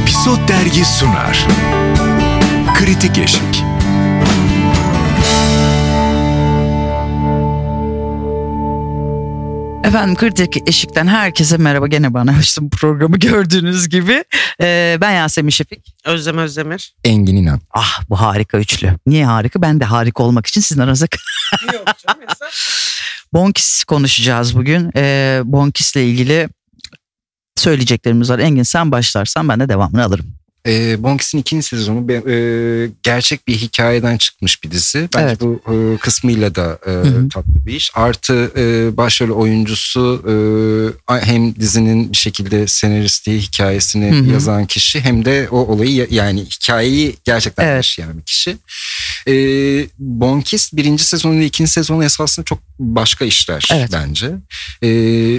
[0.00, 1.46] Episod Dergi sunar.
[2.74, 3.64] Kritik Eşik.
[9.84, 11.86] Efendim Kritik Eşik'ten herkese merhaba.
[11.86, 14.24] Gene bana açtım programı gördüğünüz gibi.
[14.60, 15.94] Ee, ben Yasemin Şefik.
[16.04, 16.94] Özlem Özdemir.
[17.04, 17.60] Engin İnan.
[17.70, 18.96] Ah bu harika üçlü.
[19.06, 19.62] Niye harika?
[19.62, 21.06] Ben de harika olmak için sizin aranızda...
[23.32, 24.90] Bonkis konuşacağız bugün.
[24.96, 26.48] Ee, Bonkis'le ilgili
[27.60, 28.38] söyleyeceklerimiz var.
[28.38, 30.39] Engin sen başlarsan ben de devamını alırım.
[30.66, 35.08] E, Bonkis'in ikinci sezonu e, gerçek bir hikayeden çıkmış bir dizi.
[35.16, 35.40] Bence Evet.
[35.40, 37.28] bu e, kısmıyla da e, hı.
[37.28, 37.90] tatlı bir iş.
[37.94, 40.22] Artı e, başrol oyuncusu
[41.10, 44.32] e, hem dizinin bir şekilde senaristi, hikayesini Hı hı.
[44.32, 47.76] yazan kişi hem de o olayı ya- yani hikayeyi gerçekten Evet.
[47.76, 48.56] yaşayan bir kişi.
[49.28, 49.34] E,
[49.98, 53.90] Bonkis birinci sezonu ile ikinci sezonu esasında çok başka işler Evet.
[53.92, 54.26] bence.
[54.82, 54.88] E,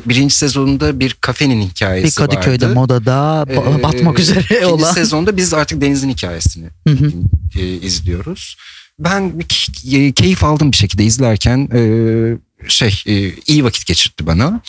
[0.09, 2.75] birinci sezonunda bir kafenin hikayesi Bir Kadıköy'de vardı.
[2.75, 3.11] modada
[3.49, 4.93] ba- Ee, batmak üzere İkinci olan.
[5.11, 7.11] Sezonda biz artık Deniz'in hikayesini Hı hı.
[7.59, 8.57] e, izliyoruz.
[8.99, 9.33] Ben
[9.91, 11.81] e, keyif aldım bir şekilde izlerken e,
[12.67, 14.61] şey e, iyi vakit geçirtti bana.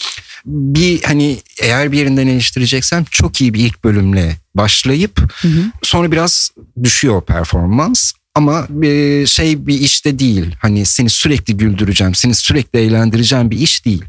[0.46, 5.64] Bir hani eğer bir yerinden eleştireceksem çok iyi bir ilk bölümle başlayıp Hı hı.
[5.82, 6.50] sonra biraz
[6.82, 8.12] düşüyor performans.
[8.34, 10.56] Ama e, şey bir işte değil.
[10.60, 14.04] Hani seni sürekli güldüreceğim, seni sürekli eğlendireceğim bir iş değil.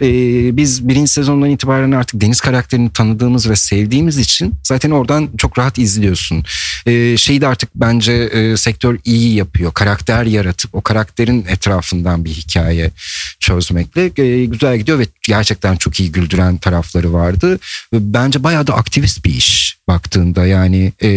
[0.00, 0.06] E,
[0.56, 5.78] biz birinci sezondan itibaren artık Deniz karakterini tanıdığımız ve sevdiğimiz için zaten oradan çok rahat
[5.78, 6.44] izliyorsun.
[6.86, 9.72] E, şeyi de artık bence e, sektör iyi yapıyor.
[9.72, 12.90] Karakter yaratıp o karakterin etrafından bir hikaye
[13.40, 17.58] çözmekle e, güzel gidiyor ve gerçekten çok iyi güldüren tarafları vardı.
[17.92, 21.10] Bence bayağı da aktivist bir iş baktığında yani e,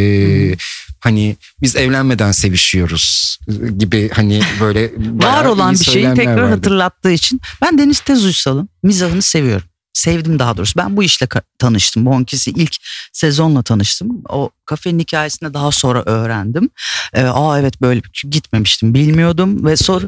[1.02, 3.38] hani biz evlenmeden sevişiyoruz
[3.78, 6.50] gibi hani böyle Var olan bir şeyi tekrar vardı.
[6.56, 9.68] hatırlattığı için ben Deniz Tez Uysal'ın mizahını seviyorum.
[9.94, 10.74] Sevdim daha doğrusu.
[10.78, 11.28] Ben bu işle
[11.60, 12.06] tanıştım.
[12.06, 12.76] Bonkis'i ilk
[13.14, 14.08] sezonla tanıştım.
[14.30, 16.70] O kafenin hikayesini daha sonra öğrendim.
[17.14, 18.94] Ee, aa evet böyle gitmemiştim.
[18.94, 20.06] Bilmiyordum ve sonra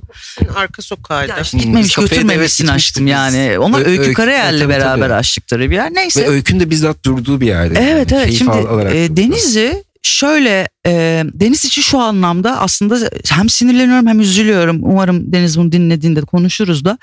[0.55, 1.33] Arka sokağıydı.
[1.42, 3.60] işte Hmm, gitmemiş de götürmemişsin evet açtım yani.
[3.60, 5.14] Ona Ö- Öykü Öykü- Karayel'le beraber tabii.
[5.14, 5.93] açtıkları bir yer.
[5.93, 6.21] Neyse.
[6.23, 7.80] Ve Öykün de bizzat durduğu bir yerde.
[7.80, 8.21] Evet yani.
[8.21, 9.17] evet Keyif şimdi e.
[9.17, 14.80] Deniz'i şöyle e, Deniz için şu anlamda aslında hem sinirleniyorum hem üzülüyorum.
[14.83, 16.97] Umarım Deniz bunu dinlediğinde konuşuruz da.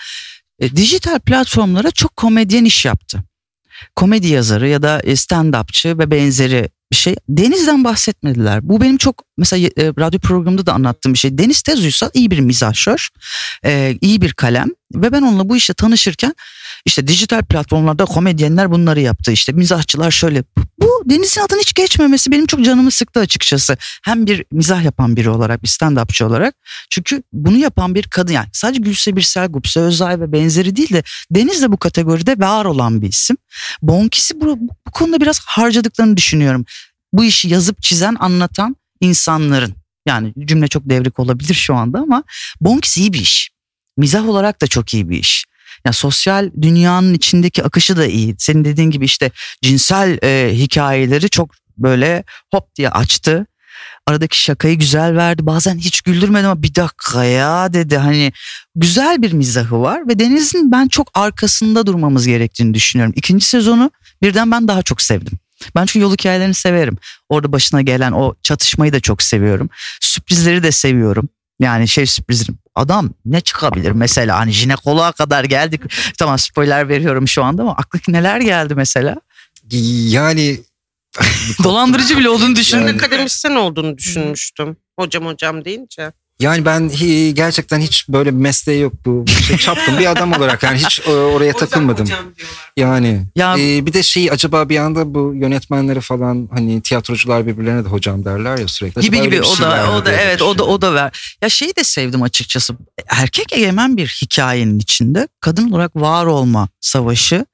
[0.58, 3.24] E, dijital platformlara çok komedyen iş yaptı.
[3.96, 7.16] Komedi yazarı ya da e, stand-upçı ve benzeri bir şey.
[7.28, 8.68] Deniz'den bahsetmediler.
[8.68, 11.38] Bu benim çok mesela e, radyo programında da anlattığım bir şey.
[11.38, 13.08] Deniz Tez Uysal iyi bir mizahşör,
[13.64, 16.34] e, iyi bir kalem ve ben onunla bu işle tanışırken
[16.84, 20.44] işte dijital platformlarda komedyenler bunları yaptı işte mizahçılar şöyle.
[20.80, 23.76] Bu Deniz'in adını hiç geçmemesi benim çok canımı sıktı açıkçası.
[24.02, 26.54] Hem bir mizah yapan biri olarak bir stand-upçı olarak.
[26.90, 31.02] Çünkü bunu yapan bir kadın yani sadece Gülse Birsel, Gupse Özay ve benzeri değil de
[31.30, 33.36] Deniz de bu kategoride var olan bir isim.
[33.82, 36.64] Bonkis'i bu, bu konuda biraz harcadıklarını düşünüyorum.
[37.12, 39.74] Bu işi yazıp çizen, anlatan insanların.
[40.06, 42.22] Yani cümle çok devrik olabilir şu anda ama
[42.60, 43.50] Bonkis iyi bir iş.
[43.96, 45.44] Mizah olarak da çok iyi bir iş.
[45.84, 48.34] Yani sosyal dünyanın içindeki akışı da iyi.
[48.38, 49.30] Senin dediğin gibi işte
[49.62, 53.46] cinsel e, hikayeleri çok böyle hop diye açtı.
[54.06, 55.46] Aradaki şakayı güzel verdi.
[55.46, 57.96] Bazen hiç güldürmedi ama bir dakika ya dedi.
[57.96, 58.32] Hani
[58.74, 63.14] güzel bir mizahı var ve Deniz'in ben çok arkasında durmamız gerektiğini düşünüyorum.
[63.16, 63.90] İkinci sezonu
[64.22, 65.38] birden ben daha çok sevdim.
[65.76, 66.98] Ben çünkü yol hikayelerini severim.
[67.28, 69.70] Orada başına gelen o çatışmayı da çok seviyorum.
[70.00, 71.28] Sürprizleri de seviyorum.
[71.60, 75.80] Yani şey sürprizim adam ne çıkabilir mesela hani jinekoloğa kadar geldik.
[76.18, 79.16] Tamam spoiler veriyorum şu anda ama aklına neler geldi mesela?
[80.10, 80.60] Yani
[81.64, 82.86] Dolandırıcı bile olduğunu düşündüm.
[82.86, 84.76] Yani- Akademisyen olduğunu düşünmüştüm.
[84.98, 86.12] Hocam hocam deyince.
[86.40, 90.62] Yani ben hi- gerçekten hiç böyle bir mesleği yok bu şey, çapkın bir adam olarak
[90.62, 92.08] yani hiç e, oraya takılmadım.
[92.76, 97.84] Yani Ya- e, bir de şey acaba bir anda bu yönetmenleri falan hani tiyatrocular birbirlerine
[97.84, 99.00] de hocam derler ya sürekli.
[99.00, 101.36] gibi Acaba gibi o şey var da o da evet o da o da ver.
[101.42, 102.74] Ya şeyi de sevdim açıkçası.
[103.08, 107.46] Erkek egemen bir hikayenin içinde kadın olarak var olma savaşı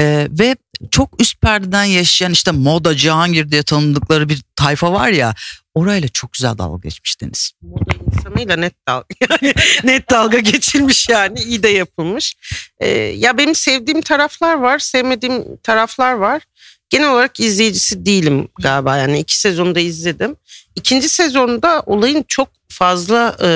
[0.00, 0.56] Ee, ve
[0.90, 5.34] çok üst perdeden yaşayan işte moda Cihangir diye tanımladıkları bir tayfa var ya
[5.74, 7.52] orayla çok güzel dalga geçmiş Deniz.
[7.62, 9.06] Moda insanıyla net dalga.
[9.30, 11.40] Yani net dalga geçilmiş yani.
[11.40, 12.34] iyi de yapılmış.
[12.78, 14.78] Ee, ya benim sevdiğim taraflar var.
[14.78, 16.42] Sevmediğim taraflar var.
[16.90, 18.96] Genel olarak izleyicisi değilim galiba.
[18.96, 20.36] Yani iki sezonu da izledim.
[20.76, 23.48] İkinci sezonda olayın çok fazla e,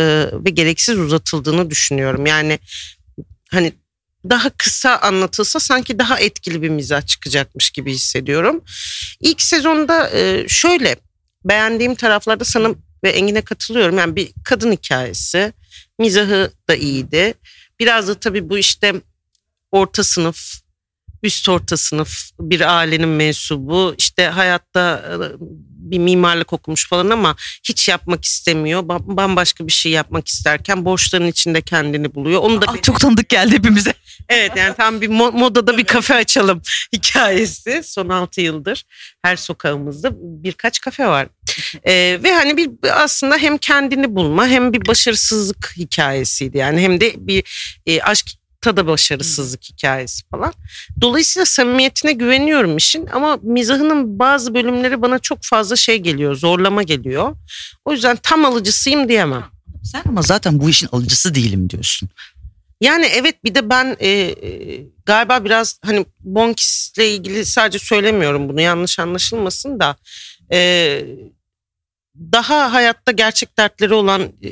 [0.45, 2.27] ve gereksiz uzatıldığını düşünüyorum.
[2.27, 2.59] Yani
[3.51, 3.73] hani
[4.31, 8.65] daha kısa anlatılsa sanki daha etkili bir mizah çıkacakmış gibi hissediyorum.
[9.21, 10.97] İlk sezonda e, şöyle
[11.45, 12.69] beğendiğim taraflarda sana
[13.05, 13.99] ve Engin'e katılıyorum.
[13.99, 15.53] Yani bir kadın hikayesi.
[15.99, 17.35] Mizahı da iyiydi.
[17.81, 18.95] Biraz da tabii bu işte
[19.73, 20.67] orta sınıf
[21.23, 25.15] üst orta sınıf bir ailenin mensubu işte hayatta e,
[25.91, 27.37] bir mimarlık okumuş falan ama
[27.69, 28.83] hiç yapmak istemiyor.
[28.83, 32.41] Ba- Bambaşka bir şey yapmak isterken borçların içinde kendini buluyor.
[32.43, 33.95] Onu da Ah, çok tanıdık geldi hepimize.
[34.29, 36.63] Evet yani tam bir mo- modada bir kafe açalım
[36.93, 37.83] hikayesi.
[37.85, 38.85] Son 6 yıldır
[39.23, 41.29] her sokağımızda birkaç kafe var.
[41.87, 46.59] Ee, ve hani bir aslında hem kendini bulma hem bir başarısızlık hikayesiydi.
[46.59, 47.45] Yani hem de bir
[47.87, 48.27] e, aşk
[48.77, 50.53] da başarısızlık hikayesi falan.
[51.01, 57.37] Dolayısıyla samimiyetine güveniyorum işin ama mizahının bazı bölümleri bana çok fazla şey geliyor, zorlama geliyor.
[57.85, 59.45] O yüzden tam alıcısıyım diyemem.
[59.85, 62.09] Sen ama zaten bu işin alıcısı değilim diyorsun.
[62.81, 68.61] Yani evet bir de ben e, e, galiba biraz hani Bonkis'le ilgili sadece söylemiyorum bunu
[68.61, 69.97] yanlış anlaşılmasın da
[70.53, 71.01] e,
[72.19, 74.49] daha hayatta gerçek dertleri olan e,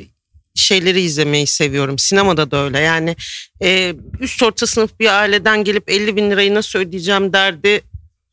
[0.55, 1.99] şeyleri izlemeyi seviyorum.
[1.99, 3.15] Sinemada da öyle yani
[3.61, 7.81] e, üst orta sınıf bir aileden gelip 50 bin lirayı nasıl ödeyeceğim derdi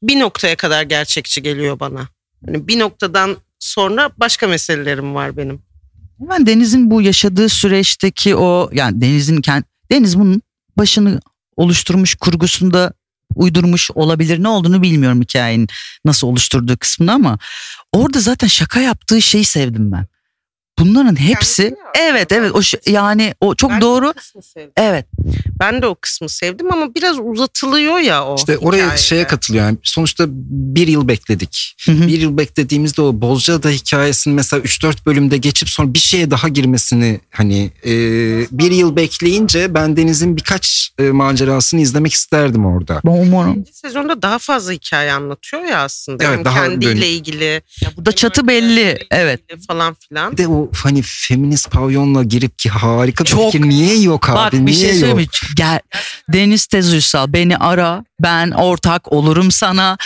[0.02, 2.08] bir noktaya kadar gerçekçi geliyor bana.
[2.46, 5.62] Hani bir noktadan sonra başka meselelerim var benim.
[6.20, 10.42] Ben Deniz'in bu yaşadığı süreçteki o yani Deniz'in kend, Deniz bunun
[10.76, 11.20] başını
[11.56, 12.92] oluşturmuş kurgusunda
[13.34, 15.68] uydurmuş olabilir ne olduğunu bilmiyorum hikayenin
[16.04, 17.38] nasıl oluşturduğu kısmını ama
[17.92, 20.06] orada zaten şaka yaptığı şeyi sevdim ben.
[20.78, 22.52] Bunların hepsi Kendisi evet evet.
[22.54, 24.14] O yani o çok Ben de doğru
[24.76, 25.06] evet
[25.62, 29.02] Ben de o kısmı sevdim ama biraz uzatılıyor ya o İşte oraya hikayede.
[29.02, 29.64] şeye katılıyor.
[29.64, 30.24] Yani sonuçta
[30.74, 31.76] bir yıl bekledik.
[31.84, 32.06] Hı hı.
[32.06, 37.20] Bir yıl beklediğimizde o Bozcaada hikayesinin mesela 3-4 bölümde geçip sonra bir şeye daha girmesini
[37.30, 37.90] hani e,
[38.50, 43.00] bir yıl bekleyince ben Deniz'in birkaç e, macerasını izlemek isterdim orada.
[43.04, 46.24] ben umarım İkinci sezonda daha fazla hikaye anlatıyor ya aslında.
[46.24, 47.62] Evet, Hem daha kendiyle böyle- ilgili.
[47.82, 50.32] ya bu da çatı belli evet Falan filan.
[50.32, 53.52] Bir de o hani feminist pavyonla girip ki harika bir Çok.
[53.52, 54.94] fikir niye yok abi Bak bir niye şey yok?
[54.98, 55.26] söyleyeyim mi?
[55.54, 55.80] Gel
[56.28, 59.98] Deniz Tez Uysal beni ara ben ortak olurum sana.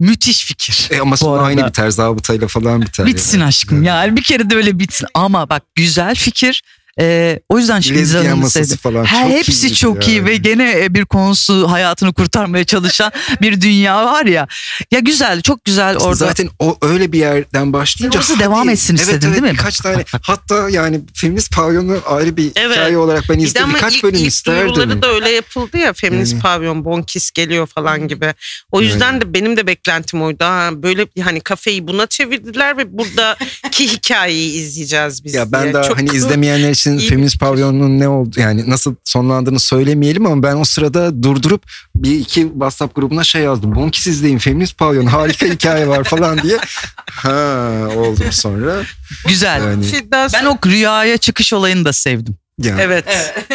[0.00, 0.88] Müthiş fikir.
[0.90, 3.06] E ama sonra aynı biter zabıtayla falan biter.
[3.06, 3.48] Bitsin yani.
[3.48, 5.06] aşkım yani bir kere de öyle bitsin.
[5.14, 6.62] Ama bak güzel fikir.
[7.00, 8.76] Ee, o yüzden masası sevdim.
[8.76, 13.60] falan Ha, çok hepsi çok iyi ve gene e, bir konusu hayatını kurtarmaya çalışan bir
[13.60, 14.48] dünya var ya.
[14.90, 16.14] Ya güzel çok güzel İşte orada.
[16.16, 19.58] Zaten o öyle bir yerden başlayınca Orası devam etsin evet, istedin, evet, değil mi?
[19.58, 22.76] Birkaç tane hatta yani feminist pavyonu ayrı bir Evet.
[22.76, 23.64] hikaye olarak ben izledim.
[23.64, 25.02] ama Birkaç ilk, bölüm ilk isterdim.
[25.02, 25.92] da öyle yapıldı ya.
[25.92, 26.42] Feminist Yani.
[26.42, 28.34] pavyon, bonkis geliyor falan gibi.
[28.72, 30.44] O yüzden de benim de beklentim oydu.
[30.44, 35.74] Ha, böyle hani kafeyi buna çevirdiler ve buradaki hikayeyi izleyeceğiz biz Ya ben diye.
[35.74, 37.46] daha Çok- hani izlemeyenler için iyi bir feminist fikir.
[37.46, 41.62] pavyonun ne oldu yani nasıl sonlandığını söylemeyelim ama ben o sırada durdurup
[41.96, 43.74] bir iki WhatsApp grubuna şey yazdım.
[43.74, 46.58] Bonkis izleyin feminist pavyon harika hikaye var falan diye.
[47.16, 48.82] Ha oldum sonra.
[49.28, 49.60] Güzel.
[49.60, 52.36] Yani, şey daha Ben o rüyaya çıkış olayını da sevdim.
[52.62, 52.80] yani.
[52.80, 53.04] Evet.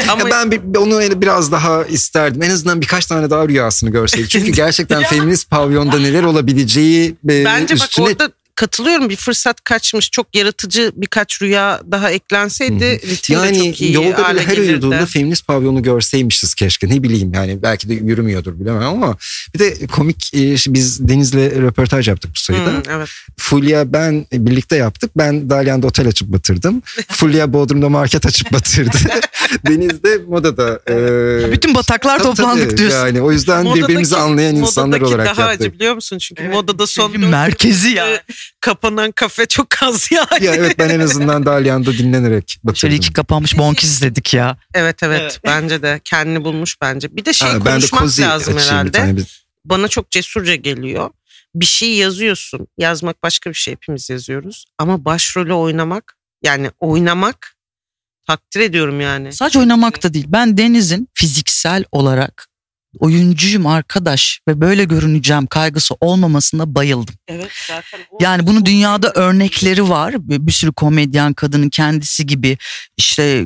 [0.10, 2.44] Ama ben bir, onu biraz daha isterdim.
[2.44, 4.30] En azından birkaç tane daha rüyasını görseydik.
[4.30, 10.12] Çünkü gerçekten feminist pavyonda neler olabileceği e, bence bak üstüne orada katılıyorum bir fırsat kaçmış.
[10.12, 14.54] Çok yaratıcı birkaç rüya daha eklenseydi ritim de yani çok iyi yolda hale bile her
[14.56, 14.72] gelirdi.
[14.72, 16.90] uyuduğunda feminist pavyonu görseymişiz keşke.
[16.90, 19.18] Ne bileyim yani belki de yürümüyordur bilemem ama
[19.54, 22.72] bir de komik e, biz Deniz'le röportaj yaptık bu sayıda.
[22.72, 23.10] Hmm, evet.
[23.38, 25.12] Fulya ben birlikte yaptık.
[25.18, 26.82] Ben Dalyan'da otel açıp batırdım.
[27.10, 28.98] Fulya Bodrum'da market açıp batırdı.
[29.68, 30.80] Deniz de modada.
[30.90, 32.78] e, Bütün bataklar tabii, toplandık tabii.
[32.78, 32.98] diyorsun.
[32.98, 35.62] Yani o yüzden birbirimizi anlayan insanlar modadaki olarak daha yaptık.
[35.62, 36.18] acı biliyor musun?
[36.18, 38.24] Çünkü modada son merkezi ya.
[38.62, 40.46] Kapanan kafe çok az yani.
[40.46, 42.96] Ya evet ben en azından Dalyan'da dinlenerek Şöyle batırdım.
[42.96, 44.58] iki kapanmış bonkis izledik ya.
[44.74, 47.16] Evet evet bence de kendini bulmuş bence.
[47.16, 48.92] Bir de şey Ha, ben de konuşmak kozi lazım herhalde.
[48.92, 49.18] tane.
[49.18, 51.10] Bir- Bana çok cesurca geliyor.
[51.56, 52.68] Bir şey yazıyorsun.
[52.78, 54.66] Yazmak başka bir şey hepimiz yazıyoruz.
[54.78, 57.56] Ama başrolü oynamak yani oynamak
[58.28, 59.34] takdir ediyorum yani.
[59.34, 60.26] Sadece oynamak da değil.
[60.30, 62.48] Ben Deniz'in fiziksel olarak
[63.00, 67.16] oyuncuyum arkadaş ve böyle görüneceğim kaygısı olmamasına bayıldım.
[67.28, 68.00] Evet zaten.
[68.12, 70.16] o- Yani bunun dünyada örnekleri var.
[70.20, 72.58] Bir sürü komedyen kadının kendisi gibi
[72.98, 73.46] işte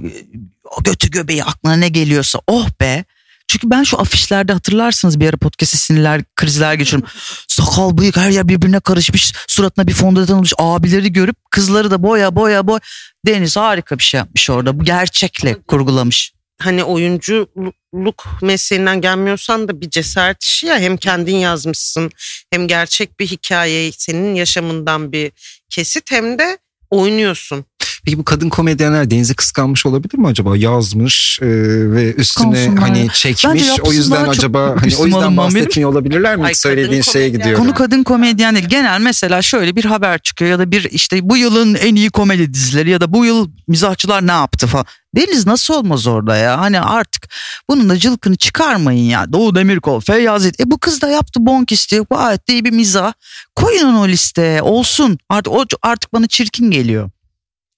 [0.78, 3.04] o götü göbeği aklına ne geliyorsa oh be.
[3.48, 7.10] Çünkü ben şu afişlerde hatırlarsınız bir ara podcast'e sinirler, krizler geçiyorum.
[7.48, 9.34] Sakal, bıyık her yer birbirine karışmış.
[9.48, 10.54] Suratına bir fondöten olmuş.
[10.58, 12.80] Abileri görüp kızları da boya boya boy.
[13.26, 14.80] Deniz harika bir şey yapmış orada.
[14.80, 16.32] Bu gerçekle kurgulamış.
[16.62, 22.12] Hani oyunculuk mesleğinden gelmiyorsan da bir cesaret işi ya hem kendin yazmışsın
[22.52, 25.32] hem gerçek bir hikaye senin yaşamından bir
[25.70, 26.58] kesit hem de
[26.90, 27.66] oynuyorsun.
[28.06, 30.58] Peki bu kadın komedyenler Deniz'i kıskanmış olabilir mi acaba?
[30.58, 31.46] Yazmış e,
[31.92, 33.64] ve üstüne hani çekmiş.
[33.84, 36.46] O yüzden acaba hani o yüzden bahsetmiyor olabilirler mi?
[36.46, 37.64] Ay, Söylediğin şeye gidiyorum.
[37.64, 38.68] Konu kadın komedyen değil.
[38.68, 42.54] Genel mesela şöyle bir haber çıkıyor ya da bir işte bu yılın en iyi komedi
[42.54, 44.86] dizileri ya da bu yıl mizahçılar ne yaptı falan.
[45.16, 46.62] Deniz nasıl olmaz orada ya?
[46.62, 47.30] Hani artık
[47.70, 49.34] bunun da cılkını çıkarmayın ya.
[49.34, 50.60] Doğu Demirkol, Feyyaz Yiğit.
[50.60, 52.02] E bu kız da yaptı Bonkisti.
[52.12, 53.14] Gayet de iyi bir mizah.
[53.56, 54.62] Koyun onu o listeye.
[54.62, 55.18] Olsun.
[55.30, 57.10] Artık, o, artık bana çirkin geliyor.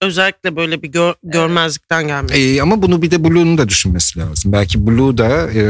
[0.02, 2.32] Özellikle böyle bir gör- görmezlikten gelmek.
[2.36, 4.52] E, ama bunu bir de Blue'nun da düşünmesi lazım.
[4.52, 5.62] Belki Blue da e,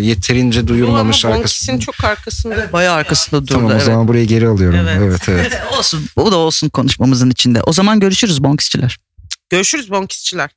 [0.00, 1.80] yeterince duyulmamış Ama arkasında.
[1.80, 2.72] Çok arkasında.
[2.72, 3.52] Bayağı arkasında durdu.
[3.52, 3.82] Tamam o evet.
[3.82, 4.78] zaman burayı geri alıyorum.
[4.78, 4.98] Evet.
[5.02, 5.52] Evet evet.
[5.78, 6.06] olsun.
[6.16, 7.62] Bu da olsun konuşmamızın içinde.
[7.62, 8.98] O zaman görüşürüz Bonkisçiler.
[9.50, 10.50] Görüşürüz Bonkisçiler.